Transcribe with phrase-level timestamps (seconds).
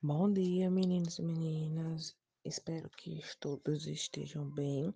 [0.00, 2.14] Bom dia, meninos e meninas.
[2.44, 4.94] Espero que todos estejam bem.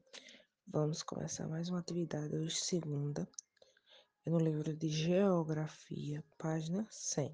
[0.65, 3.29] Vamos começar mais uma atividade hoje, segunda,
[4.25, 7.33] no livro de Geografia, página 100.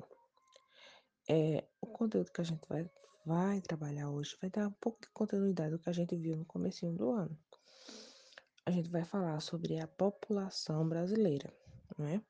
[1.29, 2.91] É, o conteúdo que a gente vai,
[3.27, 6.47] vai trabalhar hoje vai dar um pouco de continuidade do que a gente viu no
[6.47, 7.39] começo do ano.
[8.65, 11.53] A gente vai falar sobre a população brasileira,
[11.99, 12.23] não é?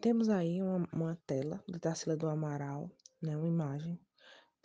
[0.00, 2.88] Temos aí uma, uma tela de Tarsila do Amaral,
[3.20, 3.98] né, uma imagem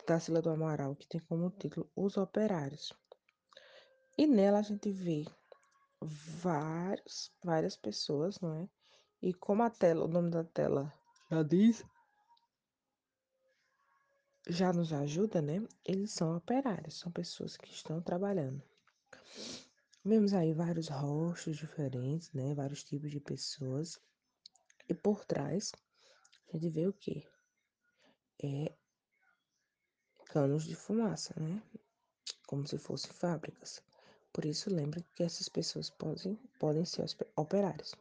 [0.08, 2.94] Tarsila do Amaral, que tem como título Os Operários.
[4.16, 5.26] E nela a gente vê
[6.00, 8.68] vários, várias pessoas, não é?
[9.20, 10.90] E como a tela, o nome da tela
[11.30, 11.84] já diz,
[14.48, 15.62] já nos ajuda, né?
[15.84, 18.62] Eles são operários, são pessoas que estão trabalhando.
[20.02, 22.54] Vemos aí vários rostos diferentes, né?
[22.54, 24.00] Vários tipos de pessoas.
[24.88, 25.70] E por trás,
[26.48, 27.28] a gente vê o quê?
[28.42, 28.77] É
[30.28, 31.62] canos de fumaça, né?
[32.46, 33.82] Como se fossem fábricas.
[34.32, 37.94] Por isso, lembre que essas pessoas podem, podem ser operários.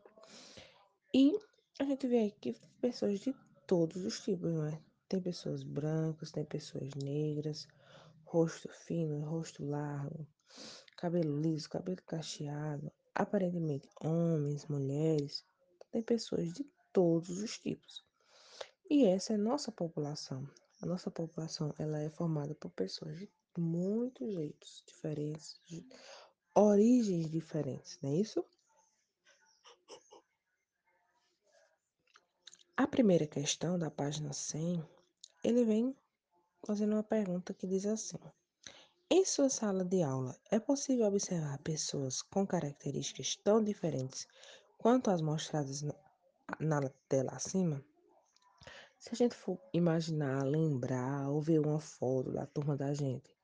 [1.13, 1.37] E
[1.79, 3.33] a gente vê aqui pessoas de
[3.65, 4.79] todos os tipos, não é?
[5.07, 7.67] Tem pessoas brancas, tem pessoas negras,
[8.25, 10.27] rosto fino, rosto largo,
[10.97, 15.45] cabelo liso, cabelo cacheado, aparentemente homens, mulheres,
[15.91, 18.03] tem pessoas de todos os tipos.
[18.89, 20.47] E essa é nossa população.
[20.81, 25.83] A nossa população ela é formada por pessoas de muitos jeitos diferentes, de
[26.53, 28.45] origens diferentes, não é isso?
[32.75, 34.87] A primeira questão da página 100,
[35.43, 35.95] ele vem
[36.63, 38.19] fazendo uma pergunta que diz assim:
[39.09, 44.27] Em sua sala de aula, é possível observar pessoas com características tão diferentes
[44.77, 45.95] quanto as mostradas na,
[46.59, 47.83] na tela acima?
[48.99, 53.35] Se a gente for imaginar, lembrar ou ver uma foto da turma da gente,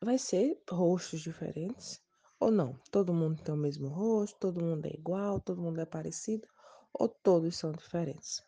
[0.00, 2.00] vai ser rostos diferentes
[2.38, 2.78] ou não?
[2.90, 6.48] Todo mundo tem o mesmo rosto, todo mundo é igual, todo mundo é parecido
[6.92, 8.42] ou todos são diferentes?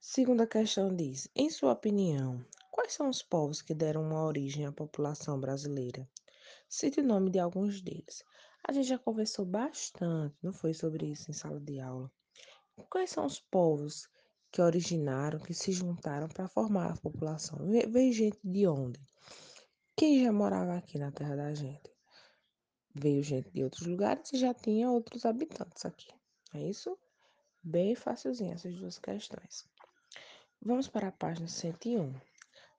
[0.00, 4.72] Segunda questão diz: em sua opinião, quais são os povos que deram uma origem à
[4.72, 6.08] população brasileira?
[6.68, 8.24] Cite o nome de alguns deles.
[8.66, 12.10] A gente já conversou bastante, não foi sobre isso em sala de aula.
[12.90, 14.08] Quais são os povos
[14.52, 17.58] que originaram, que se juntaram para formar a população?
[17.88, 19.00] Veio gente de onde?
[19.96, 21.90] Quem já morava aqui na terra da gente?
[22.94, 26.12] Veio gente de outros lugares e já tinha outros habitantes aqui.
[26.54, 26.98] É isso?
[27.62, 29.64] Bem facilzinho essas duas questões.
[30.60, 32.12] Vamos para a página 101.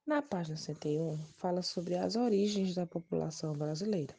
[0.05, 4.15] Na página 101, fala sobre as origens da população brasileira.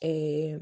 [0.00, 0.58] É,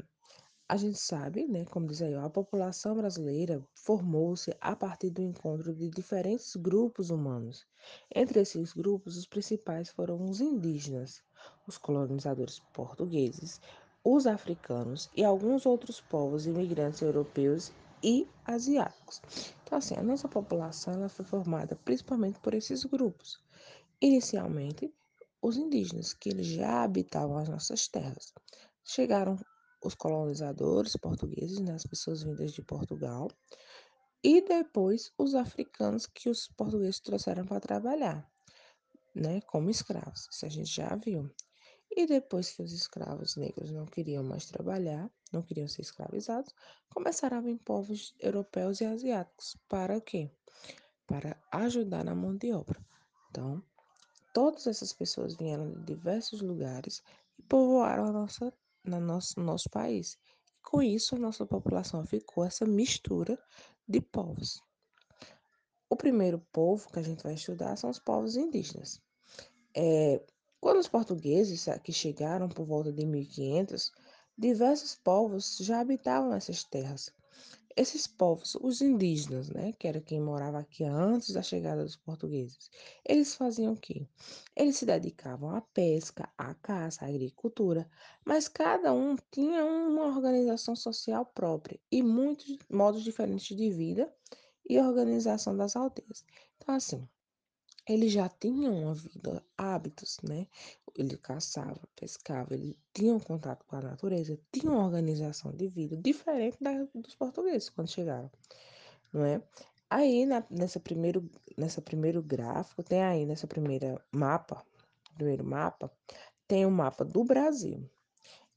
[0.67, 5.75] a gente sabe, né, como diz aí, a população brasileira formou-se a partir do encontro
[5.75, 7.67] de diferentes grupos humanos.
[8.13, 11.21] Entre esses grupos, os principais foram os indígenas,
[11.67, 13.61] os colonizadores portugueses,
[14.03, 17.71] os africanos e alguns outros povos imigrantes europeus
[18.03, 19.21] e asiáticos.
[19.63, 23.39] Então, assim, a nossa população ela foi formada principalmente por esses grupos.
[24.01, 24.91] Inicialmente,
[25.39, 28.33] os indígenas, que eles já habitavam as nossas terras.
[28.83, 29.37] Chegaram
[29.87, 33.29] os colonizadores portugueses, né, as pessoas vindas de Portugal,
[34.23, 38.27] e depois os africanos que os portugueses trouxeram para trabalhar,
[39.13, 40.27] né, como escravos.
[40.31, 41.29] Isso a gente já viu.
[41.95, 46.53] E depois que os escravos negros não queriam mais trabalhar, não queriam ser escravizados,
[46.89, 49.55] começaram a vir povos europeus e asiáticos.
[49.69, 50.29] Para o quê?
[51.07, 52.83] Para ajudar na mão de obra.
[53.29, 53.63] Então,
[54.33, 57.01] todas essas pessoas vieram de diversos lugares
[57.37, 58.51] e povoaram a nossa,
[58.89, 60.17] na nosso, nosso país.
[60.63, 63.37] Com isso, a nossa população ficou essa mistura
[63.87, 64.61] de povos.
[65.89, 68.99] O primeiro povo que a gente vai estudar são os povos indígenas.
[69.75, 70.21] É,
[70.59, 73.91] quando os portugueses aqui chegaram por volta de 1500,
[74.37, 77.11] diversos povos já habitavam essas terras.
[77.77, 82.69] Esses povos, os indígenas, né, que era quem morava aqui antes da chegada dos portugueses,
[83.05, 84.07] eles faziam o quê?
[84.55, 87.89] Eles se dedicavam à pesca, à caça, à agricultura,
[88.25, 94.13] mas cada um tinha uma organização social própria e muitos modos diferentes de vida
[94.69, 96.25] e organização das aldeias.
[96.57, 97.07] Então, assim,
[97.87, 100.47] ele já tinha uma vida, hábitos, né?
[100.95, 105.95] Ele caçava, pescava, ele tinha um contato com a natureza, tinha uma organização de vida
[105.97, 108.31] diferente da, dos portugueses quando chegaram,
[109.13, 109.41] não é?
[109.89, 114.65] Aí, na, nessa, primeiro, nessa primeiro gráfico, tem aí, nessa primeira mapa,
[115.15, 115.91] primeiro mapa,
[116.47, 117.87] tem o um mapa do Brasil.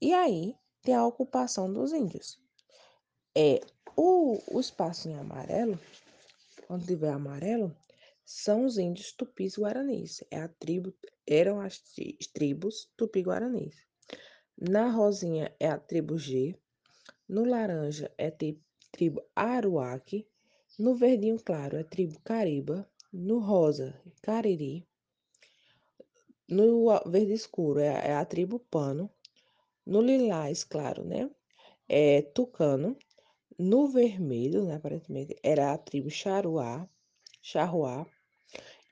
[0.01, 2.39] E aí, tem a ocupação dos índios.
[3.37, 3.61] É,
[3.95, 5.79] o, o espaço em amarelo,
[6.67, 7.75] quando tiver amarelo,
[8.31, 10.23] são os índios tupis guaranis.
[10.31, 10.93] É a tribo,
[11.27, 11.83] eram as
[12.35, 13.75] tribos tupi-guaranis.
[14.55, 16.55] Na rosinha é a tribo G.
[17.27, 18.33] No laranja é a
[18.93, 20.29] tribo Aruaque.
[20.79, 22.87] No verdinho claro é a tribo Cariba.
[23.11, 24.87] No rosa, Cariri.
[26.47, 29.11] No verde escuro é, é a tribo Pano.
[29.87, 31.31] No lilás, claro, né?
[31.89, 32.95] É Tucano.
[33.59, 36.87] No vermelho, né, aparentemente, era a tribo Charuá,
[37.41, 38.07] Charruá.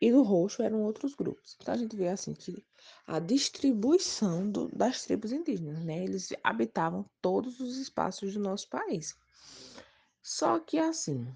[0.07, 1.57] E no roxo eram outros grupos.
[1.61, 2.65] Então a gente vê assim que
[3.09, 6.05] a distribuição do, das tribos indígenas, né?
[6.05, 9.17] Eles habitavam todos os espaços do nosso país.
[10.23, 11.27] Só que assim,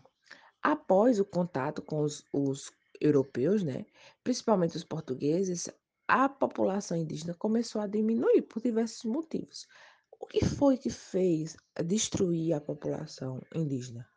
[0.62, 2.70] após o contato com os, os
[3.00, 3.86] europeus, né?
[4.22, 5.68] Principalmente os portugueses,
[6.06, 9.66] a população indígena começou a diminuir por diversos motivos.
[10.12, 14.08] O que foi que fez destruir a população indígena?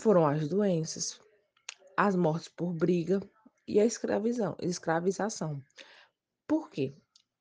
[0.00, 1.20] Foram as doenças,
[1.94, 3.20] as mortes por briga
[3.66, 4.56] e a escravização.
[4.60, 5.62] escravização.
[6.46, 6.94] Por quê?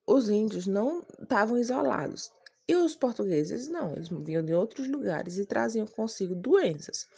[0.06, 2.32] Os índios não estavam isolados.
[2.66, 7.10] E os portugueses não, eles vinham de outros lugares e traziam consigo doenças.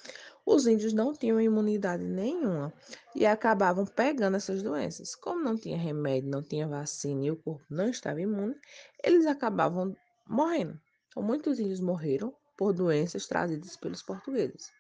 [0.44, 2.74] Os índios não tinham imunidade nenhuma
[3.16, 5.14] e acabavam pegando essas doenças.
[5.14, 8.56] Como não tinha remédio, não tinha vacina e o corpo não estava imune,
[9.04, 9.96] eles acabavam
[10.28, 10.80] morrendo.
[11.08, 14.72] Então, muitos índios morreram por doenças trazidas pelos portugueses.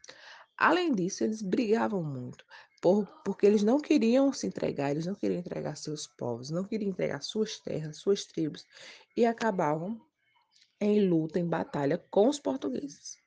[0.57, 2.45] Além disso, eles brigavam muito,
[2.85, 6.91] por, porque eles não queriam se entregar, eles não queriam entregar seus povos, não queriam
[6.91, 8.63] entregar suas terras, suas tribos,
[9.17, 9.99] e acabavam
[10.79, 13.17] em luta, em batalha com os portugueses.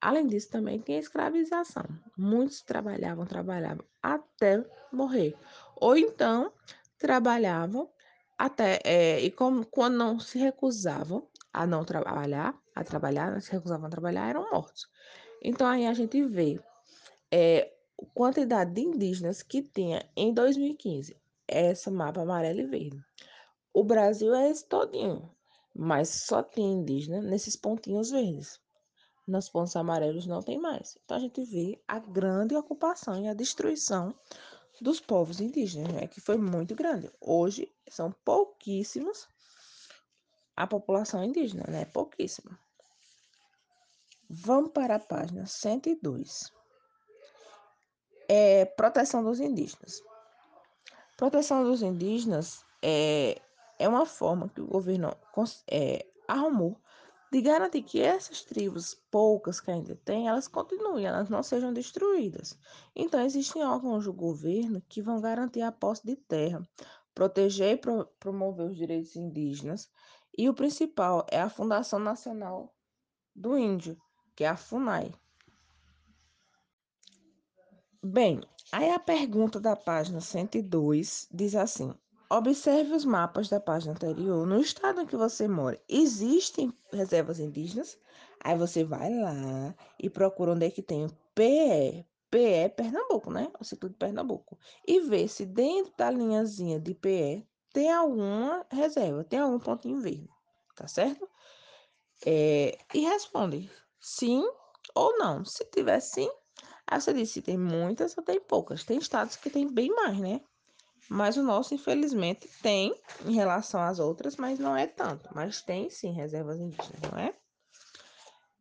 [0.00, 1.82] Além disso, também tem a escravização.
[2.16, 5.34] Muitos trabalhavam, trabalhavam até morrer.
[5.74, 6.52] Ou então,
[6.96, 7.90] trabalhavam
[8.38, 13.88] até, é, e como, quando não se recusavam a não trabalhar, a trabalhar, se recusavam
[13.88, 14.86] a trabalhar, eram mortos.
[15.42, 16.60] Então aí a gente vê
[17.28, 17.73] é,
[18.04, 21.16] quantidade de indígenas que tinha em 2015.
[21.46, 23.04] Essa mapa amarelo e verde.
[23.72, 25.30] O Brasil é esse todinho,
[25.74, 28.60] mas só tem indígena nesses pontinhos verdes.
[29.26, 30.96] Nos pontos amarelos não tem mais.
[31.04, 34.14] Então a gente vê a grande ocupação e a destruição
[34.80, 37.10] dos povos indígenas, né, que foi muito grande.
[37.20, 39.28] Hoje são pouquíssimos
[40.56, 41.84] a população indígena, né?
[41.86, 42.58] Pouquíssima.
[44.28, 46.52] Vamos para a página 102.
[48.28, 50.02] É proteção dos indígenas.
[51.16, 53.40] Proteção dos indígenas é,
[53.78, 55.16] é uma forma que o governo
[55.70, 56.80] é, arrumou
[57.34, 62.56] de garantir que essas tribos, poucas que ainda tem, elas continuem, elas não sejam destruídas.
[62.94, 66.62] Então, existem órgãos do governo que vão garantir a posse de terra,
[67.12, 69.90] proteger e pro promover os direitos indígenas,
[70.38, 72.72] e o principal é a Fundação Nacional
[73.34, 73.96] do Índio,
[74.36, 75.12] que é a FUNAI.
[78.06, 81.94] Bem, aí a pergunta da página 102 diz assim:
[82.30, 84.46] Observe os mapas da página anterior.
[84.46, 87.98] No estado em que você mora, existem reservas indígenas?
[88.42, 92.06] Aí você vai lá e procura onde é que tem o PE.
[92.30, 93.50] PE Pernambuco, né?
[93.58, 94.58] O ciclo de Pernambuco.
[94.86, 100.28] E vê se dentro da linhazinha de PE tem alguma reserva, tem algum pontinho verde,
[100.76, 101.26] tá certo?
[102.26, 104.46] É, e responde sim
[104.94, 105.42] ou não.
[105.42, 106.28] Se tiver sim,
[106.94, 108.84] aí você diz se tem muitas ou tem poucas.
[108.84, 110.40] Tem estados que tem bem mais, né?
[111.08, 115.28] Mas o nosso, infelizmente, tem em relação às outras, mas não é tanto.
[115.34, 117.34] Mas tem sim reservas indígenas, não é?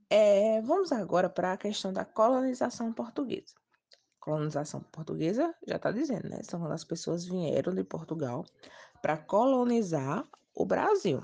[0.09, 3.53] é vamos agora para a questão da colonização portuguesa.
[4.19, 6.41] Colonização portuguesa já está dizendo, né?
[6.43, 8.45] São quando as pessoas vieram de Portugal
[9.01, 11.23] para colonizar o Brasil.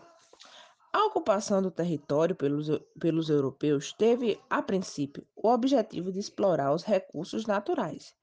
[0.91, 2.67] A ocupação do território pelos,
[2.99, 8.15] pelos europeus teve, a princípio, o objetivo de explorar os recursos naturais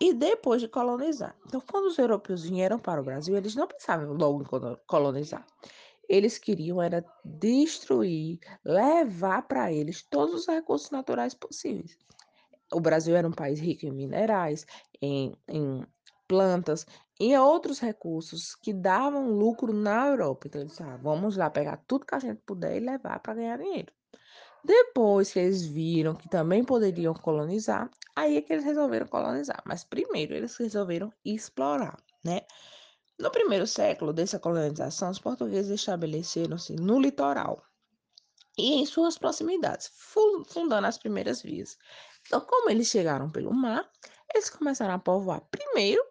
[0.00, 1.36] e depois de colonizar.
[1.46, 5.46] Então, quando os europeus vieram para o Brasil, eles não pensavam logo em colonizar.
[6.08, 11.98] Eles queriam era destruir, levar para eles todos os recursos naturais possíveis.
[12.72, 14.66] O Brasil era um país rico em minerais,
[15.02, 15.86] em, em
[16.26, 16.86] plantas
[17.18, 20.46] e outros recursos que davam lucro na Europa.
[20.46, 23.34] Então, eles disseram, ah, vamos lá pegar tudo que a gente puder e levar para
[23.34, 23.92] ganhar dinheiro.
[24.64, 29.62] Depois que eles viram que também poderiam colonizar, aí é que eles resolveram colonizar.
[29.64, 32.42] Mas primeiro eles resolveram explorar, né?
[33.18, 37.62] No primeiro século dessa colonização, os portugueses estabeleceram-se no litoral
[38.58, 39.90] e em suas proximidades,
[40.46, 41.78] fundando as primeiras vias.
[42.26, 43.88] Então, como eles chegaram pelo mar,
[44.34, 46.02] eles começaram a povoar primeiro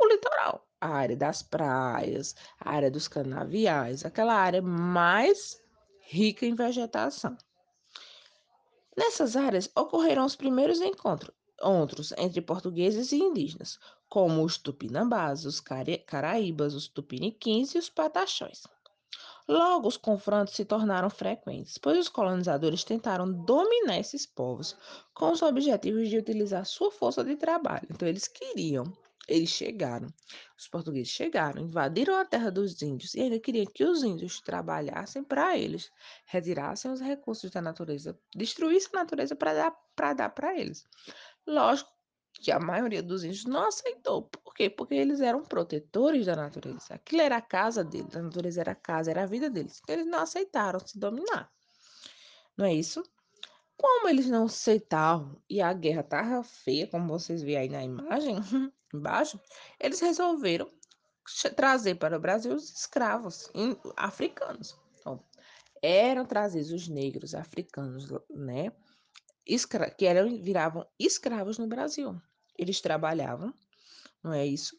[0.00, 5.62] o litoral, a área das praias, a área dos canaviais, aquela área mais
[6.00, 7.36] rica em vegetação.
[8.96, 13.78] Nessas áreas ocorreram os primeiros encontros, encontros entre portugueses e indígenas.
[14.08, 18.64] como os tupinambás, os caraíbas, os tupiniquins e os pataxões.
[19.46, 24.76] Logo, os confrontos se tornaram frequentes, pois os colonizadores tentaram dominar esses povos
[25.14, 27.86] com os objetivos de utilizar sua força de trabalho.
[27.90, 28.84] Então, eles queriam,
[29.30, 30.08] eles chegaram,
[30.58, 35.22] os portugueses chegaram, invadiram a terra dos índios e ainda queriam que os índios trabalhassem
[35.22, 35.90] para eles,
[36.26, 40.84] retirassem os recursos da natureza, destruíssem a natureza para dar para eles.
[41.46, 41.90] Lógico
[42.32, 44.22] que a maioria dos índios não aceitou.
[44.22, 44.68] Por quê?
[44.68, 46.94] Porque eles eram protetores da natureza.
[46.94, 49.80] Aquilo era a casa deles, a natureza era a casa, era a vida deles.
[49.82, 51.50] Então, eles não aceitaram se dominar.
[52.56, 53.02] Não é isso?
[53.76, 58.36] Como eles não aceitavam e a guerra estava feia, como vocês veem aí na imagem,
[58.94, 59.40] embaixo,
[59.78, 60.70] eles resolveram
[61.56, 63.50] trazer para o Brasil os escravos
[63.96, 64.78] africanos.
[64.98, 65.22] Então,
[65.82, 68.72] eram trazidos os negros africanos, né?
[69.46, 72.20] Escra que eram, viravam escravos no Brasil.
[72.58, 73.54] Eles trabalhavam,
[74.22, 74.76] não é isso,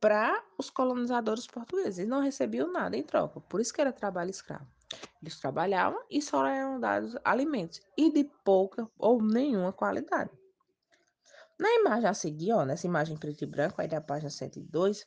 [0.00, 1.98] para os colonizadores portugueses.
[1.98, 3.40] E não recebiam nada em troca.
[3.40, 4.66] Por isso que era trabalho escravo.
[5.20, 7.80] Eles trabalhavam e só eram dados alimentos.
[7.96, 10.30] E de pouca ou nenhuma qualidade.
[11.58, 15.06] Na imagem a seguir, ó, nessa imagem preto e branco, aí da página 102,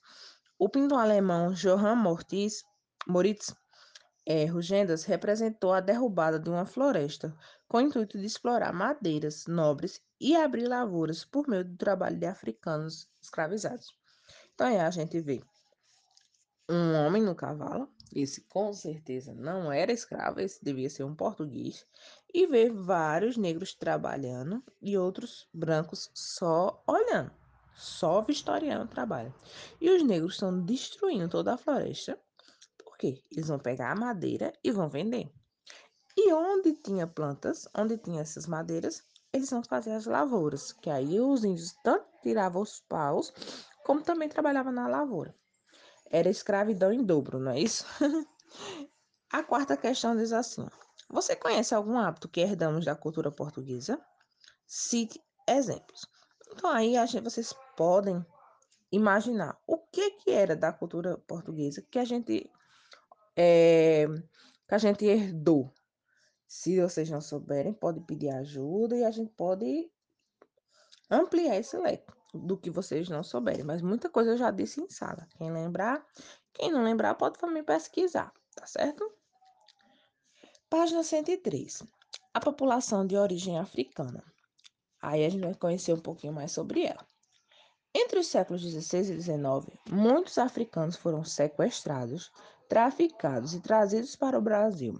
[0.57, 2.63] o pintor alemão Johann Moritz,
[3.07, 3.53] Moritz
[4.25, 7.35] é, Rugendas representou a derrubada de uma floresta
[7.67, 12.25] com o intuito de explorar madeiras nobres e abrir lavouras por meio do trabalho de
[12.25, 13.93] africanos escravizados.
[14.53, 15.41] Então aí a gente vê
[16.69, 21.85] um homem no cavalo, esse com certeza não era escravo, esse devia ser um português,
[22.33, 27.31] e vê vários negros trabalhando e outros brancos só olhando,
[27.75, 29.33] só vistoriando o trabalho.
[29.79, 32.19] E os negros estão destruindo toda a floresta
[32.97, 33.23] quê?
[33.31, 35.31] Eles vão pegar a madeira e vão vender.
[36.15, 41.19] E onde tinha plantas, onde tinha essas madeiras, eles vão fazer as lavouras, que aí
[41.19, 43.31] os índios tanto tiravam os paus,
[43.85, 45.35] como também trabalhavam na lavoura.
[46.09, 47.85] Era escravidão em dobro, não é isso?
[49.31, 50.65] a quarta questão diz assim:
[51.09, 53.99] Você conhece algum hábito que herdamos da cultura portuguesa?
[54.65, 56.05] Cite exemplos.
[56.51, 58.25] Então aí vocês podem
[58.91, 62.49] imaginar o que que era da cultura portuguesa que a gente
[63.35, 64.07] é,
[64.67, 65.71] que a gente herdou.
[66.47, 69.91] Se vocês não souberem, pode pedir ajuda e a gente pode
[71.09, 73.63] ampliar esse leque do que vocês não souberem.
[73.63, 75.27] Mas muita coisa eu já disse em sala.
[75.37, 76.05] Quem lembrar,
[76.53, 79.11] quem não lembrar, pode também pesquisar, tá certo?
[80.69, 81.83] Página 103.
[82.33, 84.23] A população de origem africana.
[85.01, 87.05] Aí a gente vai conhecer um pouquinho mais sobre ela.
[87.93, 92.31] Entre os séculos 16 e 19, muitos africanos foram sequestrados,
[92.67, 94.99] traficados e trazidos para o Brasil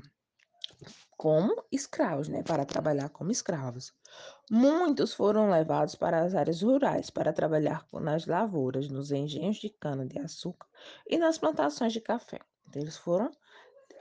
[1.18, 3.94] como escravos, né, para trabalhar como escravos.
[4.50, 10.68] Muitos foram levados para as áreas rurais para trabalhar nas lavouras, nos engenhos de cana-de-açúcar
[11.08, 12.40] e nas plantações de café.
[12.68, 13.32] Então, eles foram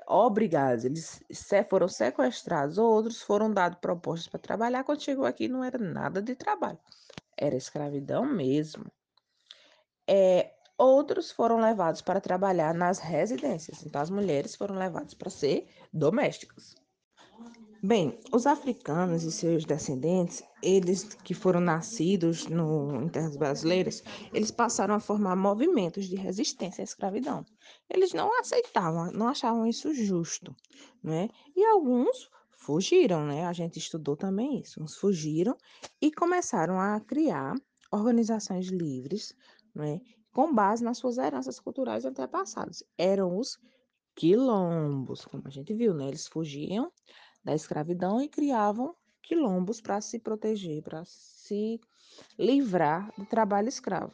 [0.07, 1.21] obrigados, eles
[1.69, 4.85] foram sequestrados ou outros foram dados propostas para trabalhar.
[4.85, 6.79] Quando chegou aqui, não era nada de trabalho,
[7.37, 8.85] era escravidão mesmo.
[10.07, 13.85] É, Outros foram levados para trabalhar nas residências.
[13.85, 16.75] Então, as mulheres foram levadas para ser domésticas.
[17.83, 24.03] Bem, os africanos e seus descendentes, eles que foram nascidos no, em terras brasileiras,
[24.33, 27.45] eles passaram a formar movimentos de resistência à escravidão.
[27.89, 30.57] Eles não aceitavam, não achavam isso justo,
[31.03, 31.29] né?
[31.55, 33.47] E alguns fugiram, né?
[33.47, 34.83] A gente estudou também isso.
[34.83, 35.57] Uns fugiram
[36.01, 37.55] e começaram a criar
[37.93, 39.35] organizações livres,
[39.75, 40.01] né?
[40.37, 42.85] Com base nas suas heranças culturais antepassadas.
[42.99, 43.59] Eram os
[44.15, 46.09] quilombos, como a gente viu, né?
[46.09, 46.93] Eles fugiam
[47.43, 51.81] da escravidão e criavam quilombos para se proteger, para se
[52.39, 54.13] livrar do trabalho escravo.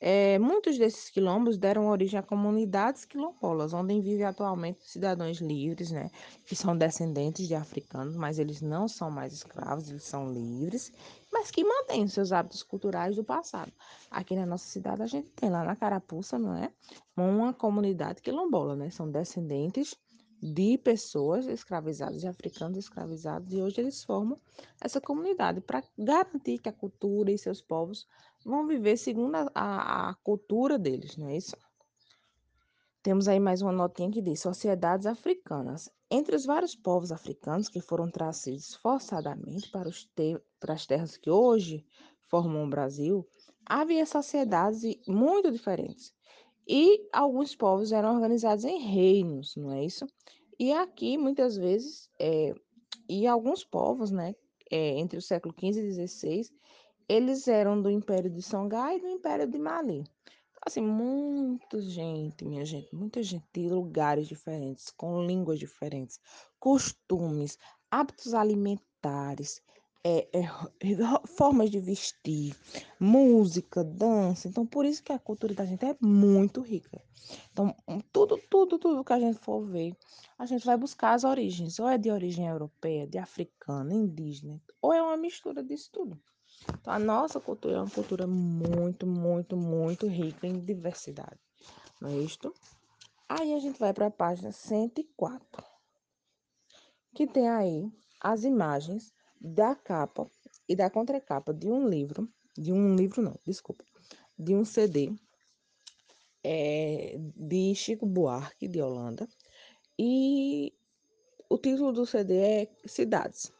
[0.00, 6.10] É, muitos desses quilombos deram origem a comunidades quilombolas, onde vivem atualmente cidadãos livres, né,
[6.44, 10.92] que são descendentes de africanos, mas eles não são mais escravos, eles são livres,
[11.34, 13.72] mas que mantêm seus hábitos culturais do passado.
[14.08, 16.72] Aqui na nossa cidade a gente tem lá na Carapuça, não é,
[17.16, 19.96] uma comunidade quilombola, né, são descendentes
[20.40, 24.38] de pessoas escravizadas, de africanos escravizados, e hoje eles formam
[24.80, 28.06] essa comunidade para garantir que a cultura e seus povos
[28.44, 31.56] vão viver segundo a, a, a cultura deles, não é isso?
[33.02, 35.90] Temos aí mais uma notinha que diz sociedades africanas.
[36.16, 41.28] Entre os vários povos africanos que foram trazidos forçadamente para, te para as terras que
[41.28, 41.84] hoje
[42.30, 43.28] formam o Brasil,
[43.66, 46.14] havia sociedades muito diferentes.
[46.68, 50.06] E alguns povos eram organizados em reinos, não é isso?
[50.56, 52.54] E aqui, muitas vezes, é,
[53.08, 54.36] e alguns povos, né,
[54.70, 56.42] é, entre o século XV e XVI,
[57.08, 60.04] eles eram do Império de Songhai e do Império de Mali.
[60.66, 66.18] Assim, muita gente, minha gente, muita gente de lugares diferentes, com línguas diferentes,
[66.58, 67.58] costumes,
[67.90, 69.60] hábitos alimentares,
[70.02, 70.42] é, é,
[71.36, 72.56] formas de vestir,
[72.98, 74.48] música, dança.
[74.48, 77.02] Então, por isso que a cultura da gente é muito rica.
[77.52, 77.76] Então,
[78.10, 79.94] tudo, tudo, tudo que a gente for ver,
[80.38, 81.78] a gente vai buscar as origens.
[81.78, 86.18] Ou é de origem europeia, de africana, indígena, ou é uma mistura disso tudo.
[86.68, 91.38] Então, a nossa cultura é uma cultura muito, muito, muito rica em diversidade.
[92.00, 92.52] Não é isto?
[93.28, 95.64] Aí a gente vai para a página 104,
[97.14, 97.90] que tem aí
[98.20, 100.30] as imagens da capa
[100.68, 103.84] e da contracapa de um livro, de um livro não, desculpa,
[104.38, 105.12] de um CD
[106.42, 109.26] é, de Chico Buarque, de Holanda,
[109.98, 110.72] e
[111.48, 113.50] o título do CD é Cidades.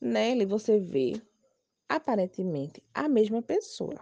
[0.00, 1.20] Nele você vê
[1.88, 4.00] aparentemente a mesma pessoa,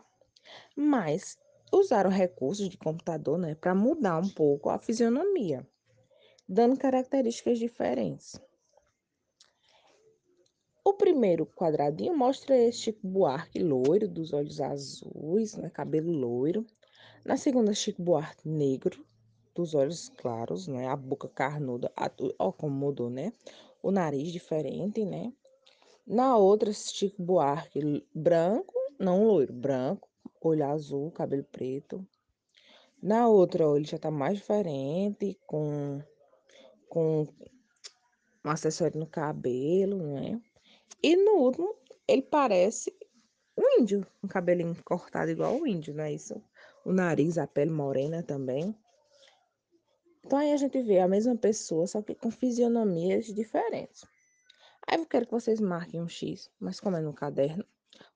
[0.76, 1.38] mas
[1.72, 5.66] usaram recursos de computador né, para mudar um pouco a fisionomia,
[6.48, 8.40] dando características diferentes.
[10.86, 16.66] O primeiro quadradinho mostra este Buarque loiro, dos olhos azuis, né, cabelo loiro.
[17.24, 19.02] Na segunda, Chico Buarque negro,
[19.54, 21.90] dos olhos claros, né, a boca carnuda,
[22.38, 23.32] ó como mudou, né?
[23.82, 25.32] O nariz diferente, né?
[26.06, 30.08] Na outra, Chico Buarque branco, não loiro, branco,
[30.40, 32.06] olho azul, cabelo preto.
[33.02, 36.02] Na outra, ele já tá mais diferente, com,
[36.88, 37.26] com
[38.44, 40.40] um acessório no cabelo, né?
[41.02, 41.74] E no último,
[42.06, 42.94] ele parece
[43.56, 46.42] um índio, um cabelinho cortado igual o índio, não é isso?
[46.84, 48.76] O nariz, a pele morena também.
[50.24, 54.04] Então aí a gente vê a mesma pessoa, só que com fisionomias diferentes.
[54.86, 57.64] Aí eu quero que vocês marquem um X, mas como é no caderno,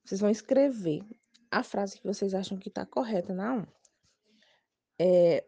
[0.04, 1.02] vocês vão escrever
[1.50, 3.66] a frase que vocês acham que está correta na 1.
[5.00, 5.44] É,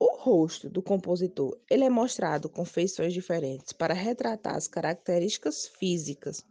[0.00, 6.44] o rosto do compositor ele é mostrado com feições diferentes para retratar as características físicas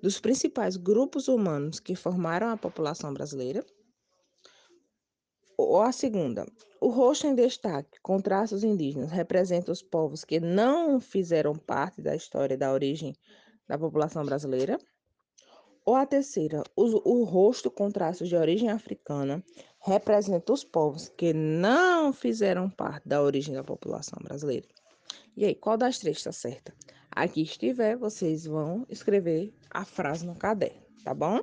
[0.00, 3.64] dos principais grupos humanos que formaram a população brasileira.
[5.58, 6.46] Ou a segunda,
[6.80, 12.16] o rosto em destaque com traços indígenas representa os povos que não fizeram parte da
[12.16, 13.14] história da origem
[13.72, 14.78] da população brasileira.
[15.84, 19.42] Ou a terceira, o, o rosto com traços de origem africana
[19.80, 24.68] representa os povos que não fizeram parte da origem da população brasileira.
[25.36, 26.72] E aí, qual das três está certa?
[27.10, 31.40] Aqui estiver, vocês vão escrever a frase no caderno, tá bom?